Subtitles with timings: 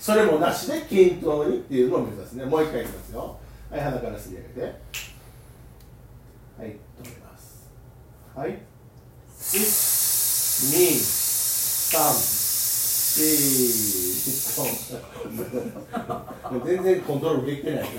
[0.00, 2.46] それもなしで均等にっていうのを目指すね。
[2.46, 3.36] もう一回いきますよ。
[3.70, 4.62] はい鼻から吸い上げて。
[4.62, 4.68] は
[6.64, 6.68] い
[7.02, 7.70] 止めます。
[8.34, 8.58] はい。
[9.36, 12.32] 123
[16.50, 17.82] もう全然コントロールできてない。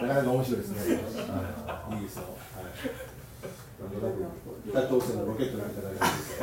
[0.00, 0.86] なかなか面白いですね、は
[1.92, 2.28] い、いいですよ、は
[3.10, 3.13] い
[3.76, 5.92] 北朝鮮のロケットなんかない。
[5.94, 6.38] です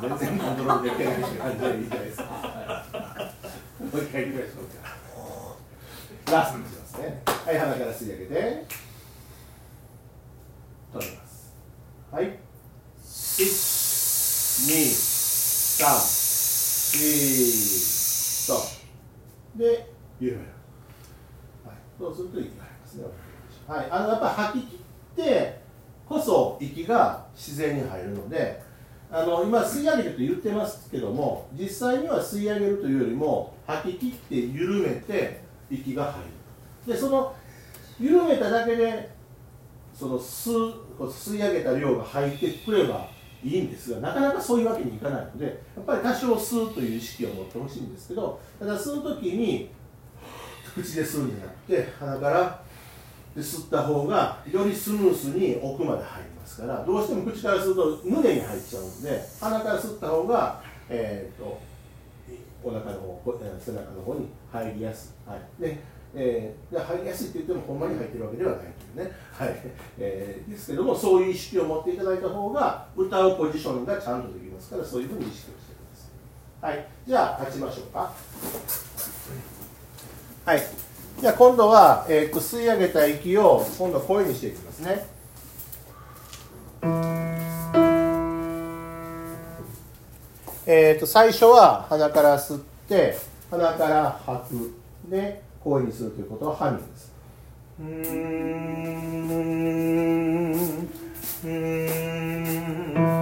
[0.00, 1.14] 全然コントロールできない。
[1.16, 1.80] し感じでい。
[1.80, 1.84] い。
[1.88, 2.04] じゃない。
[2.04, 2.24] ですか。
[3.80, 4.26] もう一回い。
[4.26, 5.00] きましょうか。
[6.32, 7.22] ラストにしますね。
[7.26, 8.10] はい、鼻から吸い。
[8.10, 8.66] 上げて。
[10.92, 11.54] 取ります。
[12.12, 12.24] はい。
[12.26, 12.28] 1、
[14.68, 15.10] 2、
[15.80, 15.86] 3、
[19.56, 20.48] 4で、ゆるめる。
[21.64, 21.76] はい。
[21.98, 23.04] そうすると息が入りますね。
[23.66, 23.88] はい。
[23.90, 25.60] あの、やっぱり吐き切って、
[26.10, 28.60] こそ息が自然に入るので
[29.12, 36.22] あの今吸い上げてと言ってますけども実際には吸い上げるというよりも吐き切って緩めて息が入
[36.84, 36.92] る。
[36.92, 37.32] でその
[38.00, 39.08] 緩めただけで
[39.94, 43.08] その吸吸い上げた量が入ってくれば
[43.44, 49.70] いいんですがなかなかそういうわけにいかないのでやっぱり多少吸うという意識を持ってほしいんですけどただ吸う時に
[50.74, 52.69] 口で吸うんじゃなくて鼻から
[53.34, 61.60] で吸った方がよりスムースに奥まで入りますからどうしても口から吸うと胸に入っちゃうんで鼻から吸った方が、えーと、
[62.64, 65.40] お腹の方背中の方に入りやすい、はい。
[65.60, 69.56] でえー、で入りやすいって言ってもほんまに入ってるわけではないというね、はい。
[69.98, 75.96] えー、ですけどもそういう意識を持っていただいた方が歌うポジションがちゃんとできますからそういうふうに意識をしてくだ
[76.60, 78.12] さい、はい、じゃあ立ちましょうか。
[80.46, 80.89] はい。
[81.20, 85.06] じゃあ今度は、えー、と吸い上げた息を今度は声にしていきますね。
[90.64, 93.18] えー、と最初は鼻から吸って
[93.50, 94.74] 鼻から吐く
[95.10, 97.12] で声にするということはハミングです。
[97.80, 97.86] うー
[101.44, 101.52] ん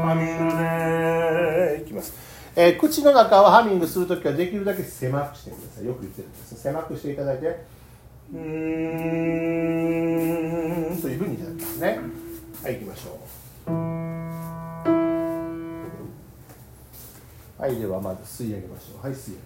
[0.06, 0.56] ハミング
[1.76, 2.14] でいきます。
[2.54, 5.84] えー、口の中はハミングするときはできるだけ狭くしてください。
[5.86, 6.54] よく言ってるんです。
[6.54, 7.76] 狭くしていただいて。
[8.32, 8.38] うー
[10.94, 11.98] んというふうにいただきますね。
[12.62, 13.18] はい行きましょ
[13.66, 13.70] う。
[17.62, 19.02] はいではまず吸い上げましょう。
[19.02, 19.40] はい吸い上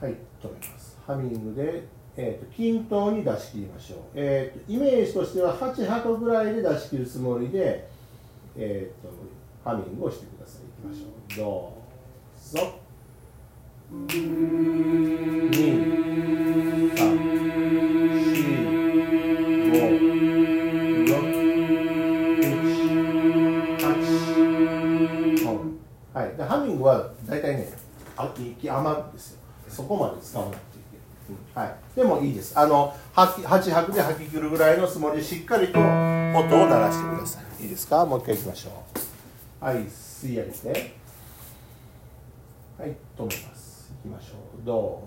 [0.00, 0.98] げはい止めます。
[1.06, 1.84] ハミングで、
[2.16, 7.88] えーと、均等に出し切りましょう、えーと、イメージとしては8箱ぐらいで出し切るつもりで、
[8.56, 9.14] えーと、と
[9.64, 10.62] ハミングをしてください。
[10.64, 11.36] いきましょう。
[11.36, 11.78] ど
[12.54, 12.80] うぞ。
[12.82, 12.85] 2
[13.88, 13.94] は
[26.24, 27.72] い、でハミングは大体ね、
[28.36, 29.38] 息余るんですよ。
[29.68, 30.96] そこまで使わなくていけ
[31.54, 31.68] ない。
[31.68, 32.58] はい、でもいいです。
[32.58, 35.86] あの8拍で吐き切るぐらいのつもりでしっかりと音を
[36.66, 37.62] 鳴らしてください。
[37.62, 38.04] いいですか？
[38.04, 38.70] もう一回いきましょ
[39.60, 39.64] う。
[39.64, 40.96] はい、吸い上げて。
[42.78, 43.65] はい、止めます。
[44.06, 45.02] きましょうど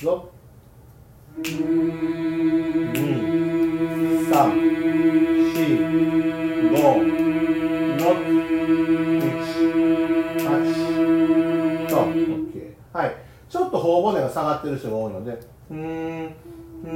[0.00, 0.28] うぞロ
[1.40, 1.50] 2
[4.30, 4.34] 3
[5.54, 6.76] 4 5
[7.98, 8.34] 6
[10.38, 11.96] 7 8と
[12.98, 13.14] はい
[13.48, 15.40] ちょっと頬骨が下がってる人が多いので
[15.70, 16.34] うん
[16.84, 16.88] う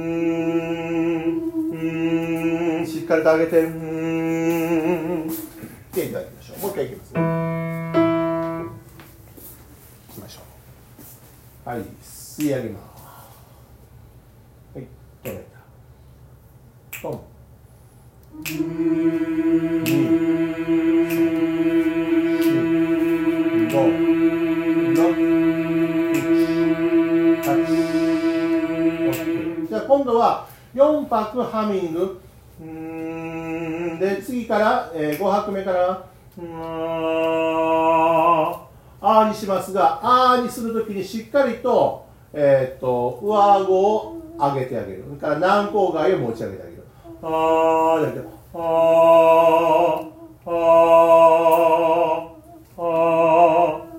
[2.81, 5.33] んしっかりと上げてうんっ
[5.93, 7.38] ていただきましょうもう一回いきますね
[12.39, 12.83] 吸い上げます。
[14.73, 14.87] はい
[15.25, 17.01] 止めた。
[17.01, 17.19] トン。
[29.67, 32.21] じゃあ今度は4拍ハミング。
[32.61, 36.05] うんで次から、えー、5拍目から
[36.37, 36.53] うん
[39.01, 45.03] あーにしますがあーにするときにしっかりと,、えー、と上顎を上げてあげる。
[45.07, 46.83] それから軟口蓋を持ち上げてあげる。
[47.21, 53.89] あーだけどあーあーあー。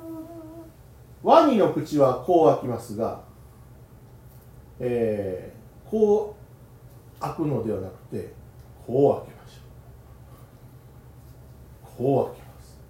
[1.22, 3.20] ワニの口はこう開きますが、
[4.78, 6.34] えー、こ
[7.18, 8.32] う開くのではなくて
[8.86, 9.60] こう開けましょ
[11.84, 11.98] う。
[11.98, 12.80] こう開けます。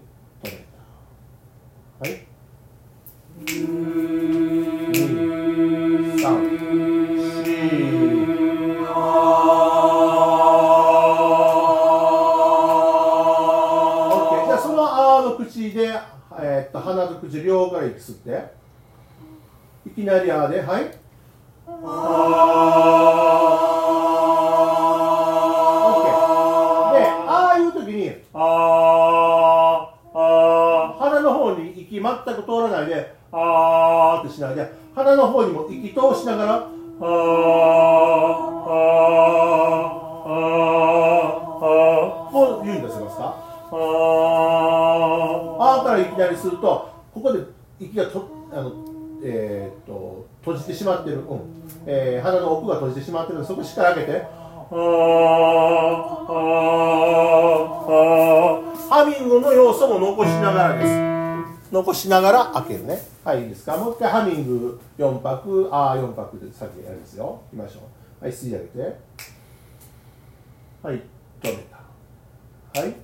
[19.87, 20.83] いきなりあーではい？
[20.85, 20.91] オッ
[26.05, 26.93] ケー。
[26.99, 37.09] でああいう時にあーあー鼻の方に息全く通らないであーってしないで鼻の方にも息通しながらあーあー
[40.27, 43.23] あーあーこう言うんですますか
[43.73, 47.41] あーあからいきなりするとここで
[47.81, 48.84] 息がとあの
[49.27, 51.41] えー、っと閉じてしまってる、うん。
[51.87, 53.43] えー、鼻の奥が閉じてしまってるの。
[53.43, 54.27] でそこしっかり開けて。
[58.91, 60.89] ハミングの要素も残しながらです。
[61.73, 63.03] 残しながら開けるね。
[63.25, 63.77] はいいいですか。
[63.79, 65.69] もう一回ハミング4拍。
[65.73, 67.41] ああ4拍でさっきやりますよ。
[67.53, 67.81] いきましょ
[68.21, 68.25] う。
[68.25, 69.01] はい吸い上げて。
[70.83, 71.03] はい
[71.43, 71.79] 止めた。
[72.81, 72.95] はい。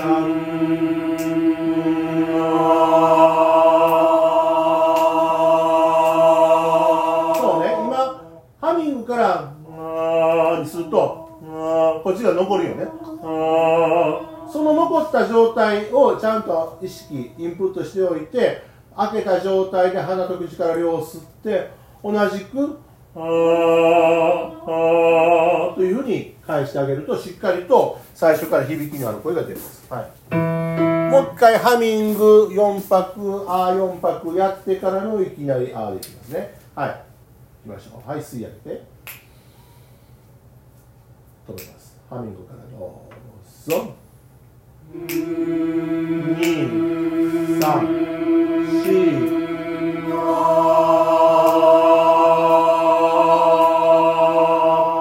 [0.00, 1.07] 3
[12.08, 12.86] こっちが残るよね。
[13.22, 18.62] あその残った状態をちゃんと意識インプットしておいて
[18.96, 21.68] 開けた状態で鼻と口から両を吸って
[22.02, 22.78] 同じく
[23.14, 23.22] あー
[24.66, 30.34] あーというふうに返してあげるとしっかりと最初から響きのある声が出ます、はい、
[31.12, 36.58] もう一回ハミング4拍あー4拍やってからのいきなりあーできますね。
[36.74, 36.90] はい。
[36.90, 36.94] い
[37.64, 38.08] きましょう。
[38.08, 38.82] はい吸い上げて。
[41.46, 41.87] 止めます。
[42.08, 43.10] ハミングからどう
[43.70, 43.92] ぞ。
[44.94, 48.08] 2 3
[50.08, 50.14] 4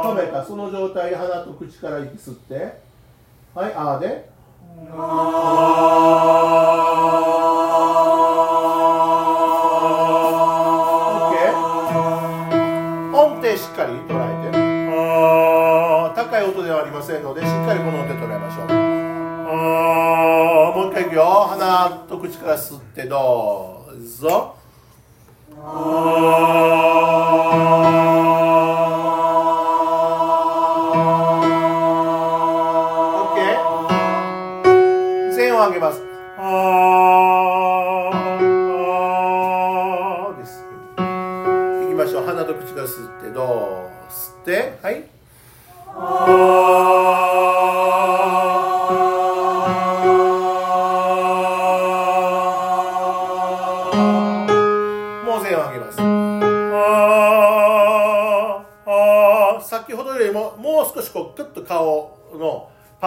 [0.04, 0.44] 止めた。
[0.44, 2.82] その状態で鼻と口から息吸って。
[3.56, 3.74] はい。
[3.74, 4.27] あーで。
[22.98, 24.57] ってどうぞ。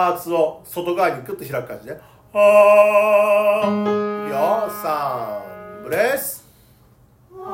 [0.01, 1.99] パーツを外側にクッと開く感じで
[2.33, 4.25] あー。
[4.25, 6.43] いくよ3ブレス。
[7.29, 7.47] オッ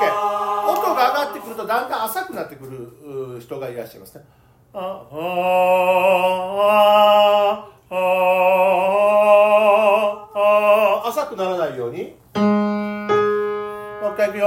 [0.00, 0.12] ケー。
[0.68, 4.24] 音が上がってくるとだんだん浅くなってくる人がいらっしゃいますね。
[11.06, 12.14] 浅くならないように。
[12.34, 14.46] もう一回いくよ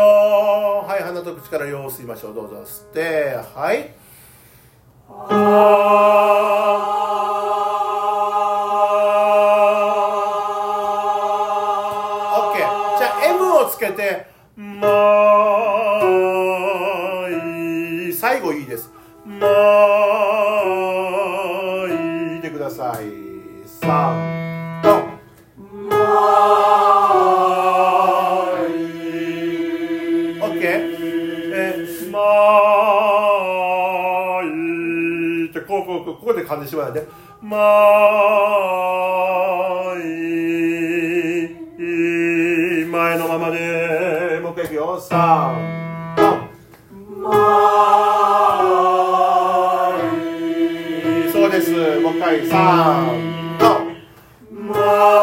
[1.35, 2.33] と口からよう吸いましょう。
[2.33, 2.55] どうぞ。
[2.65, 3.93] 吸ってはい。
[5.09, 5.13] オ
[12.53, 12.97] ッケー。
[12.97, 16.01] じゃあ M をつけてまあ
[18.09, 18.13] い。
[18.13, 18.91] 最後いいです。
[19.25, 19.80] まあ
[36.51, 36.91] こうこうここで噛んでしまい。
[42.85, 45.11] 前のままでもう一回いくよ3
[51.31, 51.71] そうです。
[52.01, 52.41] もう一回。
[52.41, 53.65] 3と
[54.51, 55.20] まい。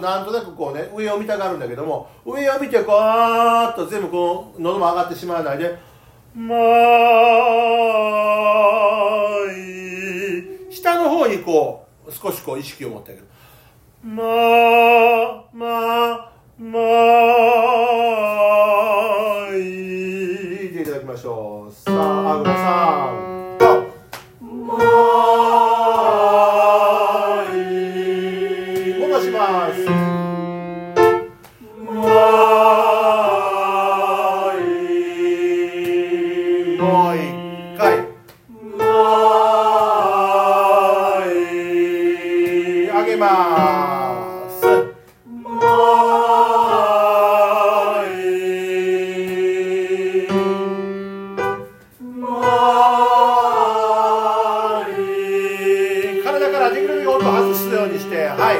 [0.00, 5.78] となんとなくこうね上を見たがるんだけども上を見てこうあーっと全部こう喉も上がってしまわないで
[6.34, 6.58] まあ
[10.70, 13.26] い下の方にこう少しこう意識を持ってあげる
[14.04, 15.66] まあま
[16.12, 16.78] あま
[19.50, 19.60] あい
[20.72, 21.72] でいただきましょう。
[21.72, 23.58] さああぐらさん。
[23.58, 23.64] と
[24.44, 25.07] 戻
[57.16, 58.56] からできるだけ音外すようにしてはい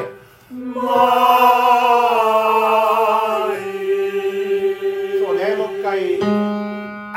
[5.18, 6.22] そうねもう一回上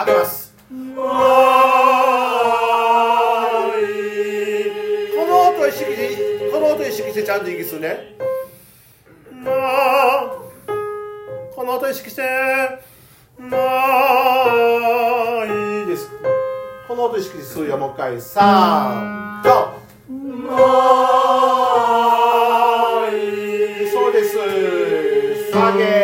[0.06, 1.02] げますこ
[5.28, 8.18] の音意識してこの音意識してちゃんと息するね
[11.56, 12.22] この音意識して
[13.38, 15.46] まあ
[15.84, 16.10] いです
[16.88, 19.21] この音意識して吸うよもう一回3と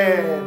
[0.08, 0.47] 下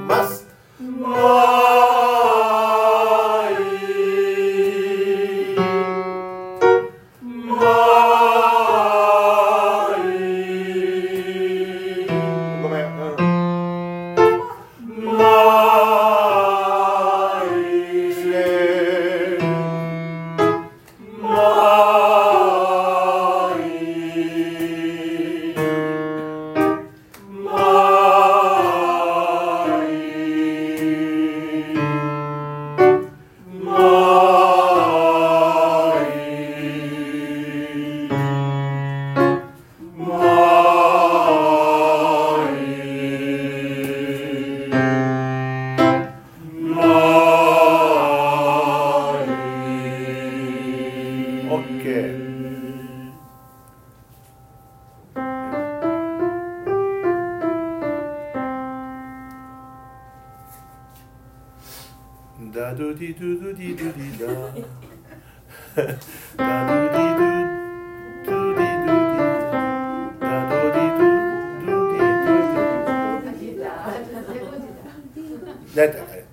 [75.80, 76.24] 誰だあれ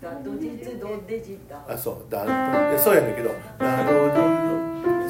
[0.00, 0.48] ダドジ
[0.80, 1.62] ドデジタ。
[1.68, 2.24] あそうダ
[2.78, 3.34] そうやねんけど。
[3.58, 4.14] ダドド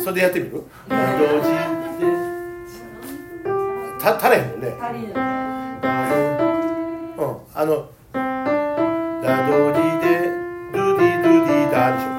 [0.00, 0.64] それでやってみる？
[0.88, 1.46] ダドジ
[4.00, 4.74] た足らへんもんね。
[4.80, 5.22] 足りない
[7.18, 7.38] うん。
[7.54, 7.88] あの
[9.22, 10.08] ダドジで
[10.72, 12.12] ルディルディダでしょう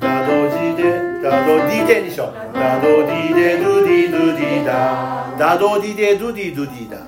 [0.00, 0.04] か。
[0.06, 0.84] ダドジで
[1.22, 2.28] ダドディでにしょう。
[2.52, 6.98] ダドディでルディルディダダドディでルディルディダ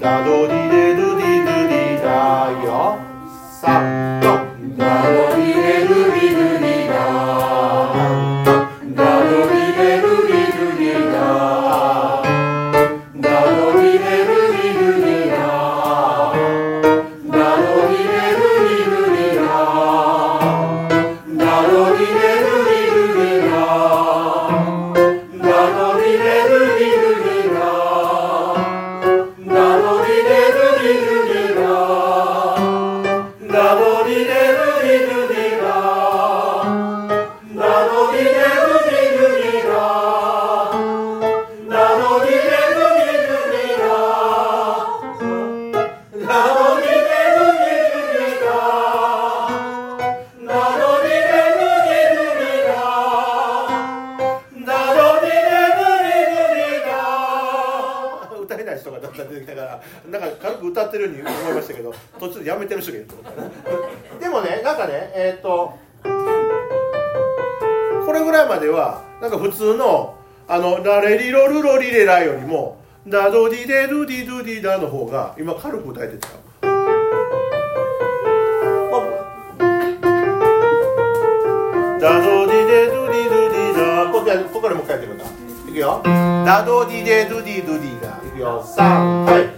[0.00, 3.05] ダドディでルディディダよ。
[62.46, 63.50] でやめてる人がいるってことね。
[64.20, 65.76] でもねなんかねえっ、と
[68.06, 70.14] これぐらいまではなんか普通の
[70.46, 72.78] あのラレリロルロリレラよりも
[73.08, 76.28] ダドディデドディドディダの方が今軽く歌えてた
[81.98, 84.06] ダドディデドディドディダ。
[84.12, 84.20] こ
[84.52, 85.24] こからもう一回やってみるんだ。
[85.68, 86.00] いくよ。
[86.04, 88.20] ダドディデドディドディダ。
[88.24, 88.62] いくよ。
[88.62, 89.55] 3はい。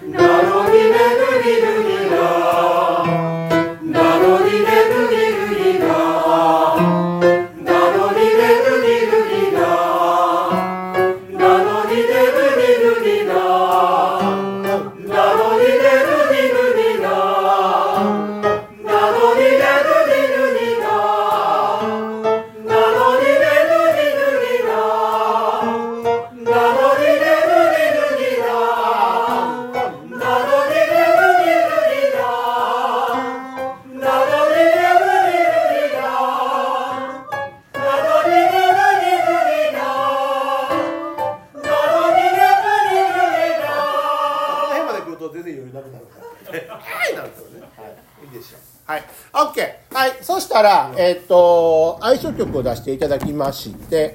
[50.58, 54.06] から、えっと、愛称曲を出していただきまして、